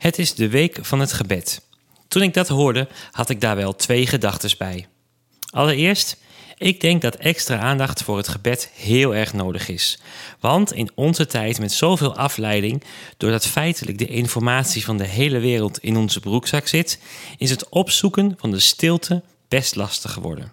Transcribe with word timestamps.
Het 0.00 0.18
is 0.18 0.34
de 0.34 0.48
week 0.48 0.78
van 0.80 1.00
het 1.00 1.12
gebed. 1.12 1.62
Toen 2.08 2.22
ik 2.22 2.34
dat 2.34 2.48
hoorde, 2.48 2.88
had 3.10 3.30
ik 3.30 3.40
daar 3.40 3.56
wel 3.56 3.76
twee 3.76 4.06
gedachten 4.06 4.50
bij. 4.58 4.86
Allereerst, 5.50 6.16
ik 6.58 6.80
denk 6.80 7.02
dat 7.02 7.14
extra 7.14 7.58
aandacht 7.58 8.02
voor 8.02 8.16
het 8.16 8.28
gebed 8.28 8.70
heel 8.74 9.14
erg 9.14 9.32
nodig 9.32 9.68
is. 9.68 10.00
Want 10.38 10.72
in 10.72 10.90
onze 10.94 11.26
tijd 11.26 11.58
met 11.58 11.72
zoveel 11.72 12.16
afleiding, 12.16 12.82
doordat 13.16 13.46
feitelijk 13.46 13.98
de 13.98 14.06
informatie 14.06 14.84
van 14.84 14.96
de 14.96 15.06
hele 15.06 15.38
wereld 15.38 15.78
in 15.78 15.96
onze 15.96 16.20
broekzak 16.20 16.66
zit, 16.66 17.00
is 17.38 17.50
het 17.50 17.68
opzoeken 17.68 18.34
van 18.38 18.50
de 18.50 18.60
stilte 18.60 19.22
best 19.48 19.76
lastig 19.76 20.12
geworden. 20.12 20.52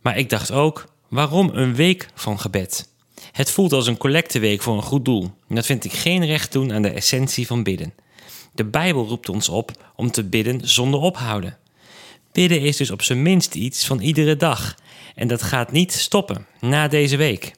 Maar 0.00 0.18
ik 0.18 0.30
dacht 0.30 0.50
ook, 0.50 0.92
waarom 1.08 1.50
een 1.52 1.74
week 1.74 2.08
van 2.14 2.40
gebed? 2.40 2.88
Het 3.32 3.50
voelt 3.50 3.72
als 3.72 3.86
een 3.86 3.96
collecteweek 3.96 4.62
voor 4.62 4.76
een 4.76 4.82
goed 4.82 5.04
doel. 5.04 5.30
En 5.48 5.54
dat 5.54 5.66
vind 5.66 5.84
ik 5.84 5.92
geen 5.92 6.26
recht 6.26 6.52
doen 6.52 6.72
aan 6.72 6.82
de 6.82 6.90
essentie 6.90 7.46
van 7.46 7.62
bidden. 7.62 7.94
De 8.60 8.66
Bijbel 8.66 9.06
roept 9.06 9.28
ons 9.28 9.48
op 9.48 9.70
om 9.96 10.10
te 10.10 10.24
bidden 10.24 10.68
zonder 10.68 11.00
ophouden. 11.00 11.56
Bidden 12.32 12.60
is 12.60 12.76
dus 12.76 12.90
op 12.90 13.02
zijn 13.02 13.22
minst 13.22 13.54
iets 13.54 13.86
van 13.86 14.00
iedere 14.00 14.36
dag. 14.36 14.74
En 15.14 15.28
dat 15.28 15.42
gaat 15.42 15.72
niet 15.72 15.92
stoppen 15.92 16.46
na 16.58 16.88
deze 16.88 17.16
week. 17.16 17.54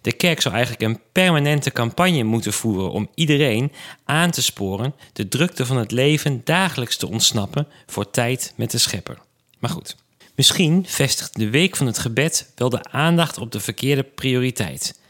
De 0.00 0.12
kerk 0.12 0.40
zou 0.40 0.54
eigenlijk 0.54 0.84
een 0.84 1.00
permanente 1.12 1.72
campagne 1.72 2.22
moeten 2.22 2.52
voeren 2.52 2.90
om 2.90 3.08
iedereen 3.14 3.72
aan 4.04 4.30
te 4.30 4.42
sporen 4.42 4.94
de 5.12 5.28
drukte 5.28 5.66
van 5.66 5.76
het 5.76 5.90
leven 5.90 6.40
dagelijks 6.44 6.96
te 6.96 7.08
ontsnappen 7.08 7.66
voor 7.86 8.10
tijd 8.10 8.52
met 8.56 8.70
de 8.70 8.78
schepper. 8.78 9.18
Maar 9.58 9.70
goed, 9.70 9.96
misschien 10.34 10.84
vestigt 10.86 11.36
de 11.36 11.50
week 11.50 11.76
van 11.76 11.86
het 11.86 11.98
gebed 11.98 12.52
wel 12.54 12.68
de 12.68 12.84
aandacht 12.90 13.38
op 13.38 13.52
de 13.52 13.60
verkeerde 13.60 14.02
prioriteit. 14.02 15.00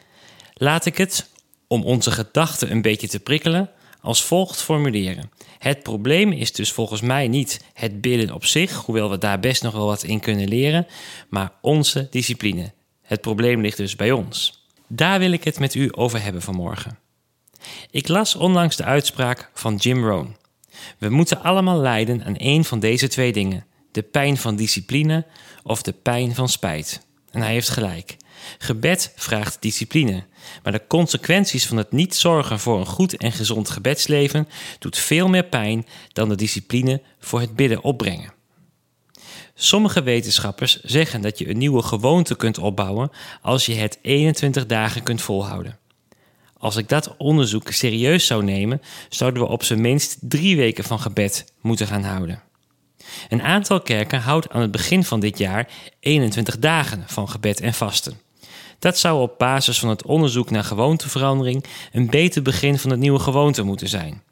Laat 0.54 0.86
ik 0.86 0.96
het, 0.96 1.28
om 1.66 1.84
onze 1.84 2.10
gedachten 2.10 2.70
een 2.70 2.82
beetje 2.82 3.08
te 3.08 3.20
prikkelen, 3.20 3.70
als 4.04 4.24
volgt 4.24 4.62
formuleren. 4.62 5.30
Het 5.58 5.82
probleem 5.82 6.32
is 6.32 6.52
dus 6.52 6.72
volgens 6.72 7.00
mij 7.00 7.28
niet 7.28 7.64
het 7.72 8.00
bidden 8.00 8.34
op 8.34 8.44
zich, 8.44 8.72
hoewel 8.72 9.10
we 9.10 9.18
daar 9.18 9.40
best 9.40 9.62
nog 9.62 9.72
wel 9.72 9.86
wat 9.86 10.02
in 10.02 10.20
kunnen 10.20 10.48
leren, 10.48 10.86
maar 11.28 11.52
onze 11.60 12.06
discipline. 12.10 12.72
Het 13.02 13.20
probleem 13.20 13.60
ligt 13.60 13.76
dus 13.76 13.96
bij 13.96 14.12
ons. 14.12 14.64
Daar 14.88 15.18
wil 15.18 15.32
ik 15.32 15.44
het 15.44 15.58
met 15.58 15.74
u 15.74 15.88
over 15.90 16.22
hebben 16.22 16.42
vanmorgen. 16.42 16.98
Ik 17.90 18.08
las 18.08 18.34
onlangs 18.34 18.76
de 18.76 18.84
uitspraak 18.84 19.50
van 19.54 19.76
Jim 19.76 20.04
Rohn. 20.04 20.36
We 20.98 21.08
moeten 21.08 21.42
allemaal 21.42 21.78
lijden 21.78 22.24
aan 22.24 22.36
één 22.36 22.64
van 22.64 22.80
deze 22.80 23.08
twee 23.08 23.32
dingen: 23.32 23.66
de 23.92 24.02
pijn 24.02 24.36
van 24.36 24.56
discipline 24.56 25.26
of 25.62 25.82
de 25.82 25.92
pijn 25.92 26.34
van 26.34 26.48
spijt. 26.48 27.06
En 27.30 27.40
hij 27.40 27.52
heeft 27.52 27.68
gelijk. 27.68 28.16
Gebed 28.58 29.12
vraagt 29.16 29.62
discipline, 29.62 30.24
maar 30.62 30.72
de 30.72 30.86
consequenties 30.86 31.66
van 31.66 31.76
het 31.76 31.92
niet 31.92 32.14
zorgen 32.14 32.60
voor 32.60 32.78
een 32.78 32.86
goed 32.86 33.16
en 33.16 33.32
gezond 33.32 33.70
gebedsleven 33.70 34.48
doet 34.78 34.98
veel 34.98 35.28
meer 35.28 35.44
pijn 35.44 35.86
dan 36.12 36.28
de 36.28 36.34
discipline 36.34 37.02
voor 37.18 37.40
het 37.40 37.56
bidden 37.56 37.82
opbrengen. 37.82 38.32
Sommige 39.54 40.02
wetenschappers 40.02 40.80
zeggen 40.82 41.20
dat 41.20 41.38
je 41.38 41.48
een 41.48 41.58
nieuwe 41.58 41.82
gewoonte 41.82 42.36
kunt 42.36 42.58
opbouwen 42.58 43.10
als 43.42 43.66
je 43.66 43.74
het 43.74 43.98
21 44.02 44.66
dagen 44.66 45.02
kunt 45.02 45.22
volhouden. 45.22 45.78
Als 46.58 46.76
ik 46.76 46.88
dat 46.88 47.16
onderzoek 47.16 47.70
serieus 47.70 48.26
zou 48.26 48.44
nemen, 48.44 48.82
zouden 49.08 49.42
we 49.42 49.48
op 49.48 49.62
zijn 49.62 49.80
minst 49.80 50.16
drie 50.20 50.56
weken 50.56 50.84
van 50.84 51.00
gebed 51.00 51.52
moeten 51.60 51.86
gaan 51.86 52.02
houden. 52.02 52.42
Een 53.28 53.42
aantal 53.42 53.80
kerken 53.80 54.20
houdt 54.20 54.50
aan 54.50 54.60
het 54.60 54.70
begin 54.70 55.04
van 55.04 55.20
dit 55.20 55.38
jaar 55.38 55.68
21 56.00 56.58
dagen 56.58 57.04
van 57.06 57.28
gebed 57.28 57.60
en 57.60 57.74
vasten. 57.74 58.20
Dat 58.78 58.98
zou 58.98 59.20
op 59.20 59.38
basis 59.38 59.78
van 59.78 59.88
het 59.88 60.04
onderzoek 60.04 60.50
naar 60.50 60.64
gewoonteverandering 60.64 61.64
een 61.92 62.10
beter 62.10 62.42
begin 62.42 62.78
van 62.78 62.90
het 62.90 63.00
nieuwe 63.00 63.18
gewoonte 63.18 63.62
moeten 63.62 63.88
zijn. 63.88 64.22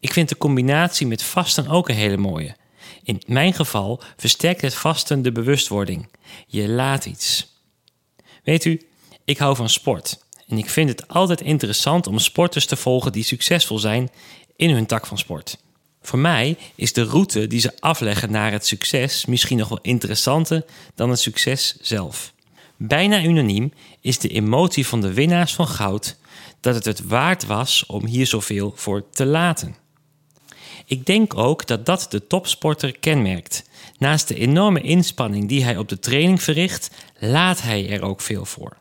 Ik 0.00 0.12
vind 0.12 0.28
de 0.28 0.36
combinatie 0.36 1.06
met 1.06 1.22
vasten 1.22 1.68
ook 1.68 1.88
een 1.88 1.94
hele 1.94 2.16
mooie. 2.16 2.56
In 3.02 3.22
mijn 3.26 3.54
geval 3.54 4.02
versterkt 4.16 4.60
het 4.60 4.74
vasten 4.74 5.22
de 5.22 5.32
bewustwording. 5.32 6.08
Je 6.46 6.68
laat 6.68 7.06
iets. 7.06 7.48
Weet 8.44 8.64
u, 8.64 8.88
ik 9.24 9.38
hou 9.38 9.56
van 9.56 9.68
sport 9.68 10.24
en 10.48 10.58
ik 10.58 10.70
vind 10.70 10.88
het 10.88 11.08
altijd 11.08 11.40
interessant 11.40 12.06
om 12.06 12.18
sporters 12.18 12.66
te 12.66 12.76
volgen 12.76 13.12
die 13.12 13.24
succesvol 13.24 13.78
zijn 13.78 14.10
in 14.56 14.70
hun 14.70 14.86
tak 14.86 15.06
van 15.06 15.18
sport. 15.18 15.58
Voor 16.02 16.18
mij 16.18 16.56
is 16.74 16.92
de 16.92 17.04
route 17.04 17.46
die 17.46 17.60
ze 17.60 17.72
afleggen 17.80 18.30
naar 18.30 18.52
het 18.52 18.66
succes 18.66 19.26
misschien 19.26 19.58
nog 19.58 19.68
wel 19.68 19.78
interessanter 19.82 20.64
dan 20.94 21.10
het 21.10 21.20
succes 21.20 21.76
zelf. 21.80 22.32
Bijna 22.82 23.22
unaniem 23.22 23.72
is 24.00 24.18
de 24.18 24.28
emotie 24.28 24.86
van 24.86 25.00
de 25.00 25.12
winnaars 25.12 25.54
van 25.54 25.68
goud 25.68 26.18
dat 26.60 26.74
het 26.74 26.84
het 26.84 27.06
waard 27.06 27.46
was 27.46 27.86
om 27.86 28.06
hier 28.06 28.26
zoveel 28.26 28.72
voor 28.76 29.10
te 29.10 29.26
laten. 29.26 29.76
Ik 30.86 31.06
denk 31.06 31.36
ook 31.36 31.66
dat 31.66 31.86
dat 31.86 32.06
de 32.10 32.26
topsporter 32.26 32.98
kenmerkt. 32.98 33.64
Naast 33.98 34.28
de 34.28 34.34
enorme 34.34 34.80
inspanning 34.80 35.48
die 35.48 35.64
hij 35.64 35.76
op 35.76 35.88
de 35.88 35.98
training 35.98 36.42
verricht, 36.42 36.90
laat 37.18 37.62
hij 37.62 37.90
er 37.90 38.02
ook 38.02 38.20
veel 38.20 38.44
voor. 38.44 38.76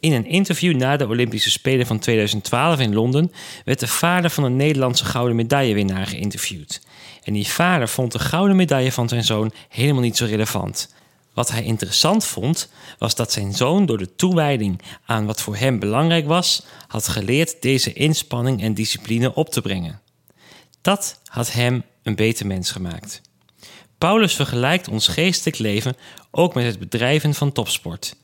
In 0.00 0.12
een 0.12 0.26
interview 0.26 0.76
na 0.76 0.96
de 0.96 1.06
Olympische 1.06 1.50
Spelen 1.50 1.86
van 1.86 1.98
2012 1.98 2.80
in 2.80 2.94
Londen 2.94 3.32
werd 3.64 3.80
de 3.80 3.88
vader 3.88 4.30
van 4.30 4.44
een 4.44 4.56
Nederlandse 4.56 5.04
gouden 5.04 5.36
medaillewinnaar 5.36 6.06
geïnterviewd. 6.06 6.82
En 7.22 7.32
die 7.32 7.48
vader 7.48 7.88
vond 7.88 8.12
de 8.12 8.18
gouden 8.18 8.56
medaille 8.56 8.92
van 8.92 9.08
zijn 9.08 9.24
zoon 9.24 9.52
helemaal 9.68 10.02
niet 10.02 10.16
zo 10.16 10.24
relevant. 10.24 10.96
Wat 11.38 11.50
hij 11.50 11.62
interessant 11.62 12.24
vond, 12.24 12.68
was 12.98 13.14
dat 13.14 13.32
zijn 13.32 13.54
zoon 13.54 13.86
door 13.86 13.98
de 13.98 14.14
toewijding 14.14 14.80
aan 15.04 15.26
wat 15.26 15.40
voor 15.40 15.56
hem 15.56 15.78
belangrijk 15.78 16.26
was, 16.26 16.62
had 16.88 17.08
geleerd 17.08 17.62
deze 17.62 17.92
inspanning 17.92 18.62
en 18.62 18.74
discipline 18.74 19.34
op 19.34 19.48
te 19.48 19.60
brengen. 19.60 20.00
Dat 20.80 21.20
had 21.24 21.52
hem 21.52 21.84
een 22.02 22.14
beter 22.14 22.46
mens 22.46 22.70
gemaakt. 22.70 23.20
Paulus 23.98 24.34
vergelijkt 24.34 24.88
ons 24.88 25.08
geestelijk 25.08 25.58
leven 25.58 25.96
ook 26.30 26.54
met 26.54 26.64
het 26.64 26.78
bedrijven 26.78 27.34
van 27.34 27.52
topsport. 27.52 28.16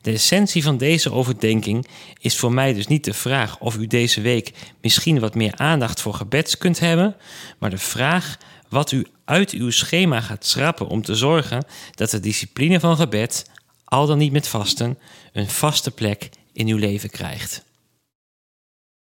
De 0.00 0.12
essentie 0.12 0.62
van 0.62 0.76
deze 0.76 1.12
overdenking 1.12 1.86
is 2.20 2.36
voor 2.36 2.52
mij 2.52 2.72
dus 2.72 2.86
niet 2.86 3.04
de 3.04 3.14
vraag 3.14 3.58
of 3.58 3.76
u 3.76 3.86
deze 3.86 4.20
week 4.20 4.52
misschien 4.80 5.20
wat 5.20 5.34
meer 5.34 5.56
aandacht 5.56 6.00
voor 6.00 6.14
gebeds 6.14 6.58
kunt 6.58 6.78
hebben, 6.78 7.16
maar 7.58 7.70
de 7.70 7.78
vraag 7.78 8.38
wat 8.68 8.92
u 8.92 9.06
uit 9.32 9.50
uw 9.50 9.70
schema 9.70 10.20
gaat 10.20 10.46
schrappen 10.46 10.86
om 10.86 11.02
te 11.02 11.14
zorgen 11.14 11.64
dat 11.94 12.10
de 12.10 12.20
discipline 12.20 12.80
van 12.80 12.96
gebed, 12.96 13.50
al 13.84 14.06
dan 14.06 14.18
niet 14.18 14.32
met 14.32 14.48
vasten, 14.48 14.98
een 15.32 15.48
vaste 15.48 15.90
plek 15.90 16.28
in 16.52 16.66
uw 16.66 16.76
leven 16.76 17.10
krijgt. 17.10 17.64